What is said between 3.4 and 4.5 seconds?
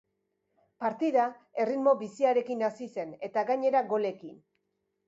gainera golekin.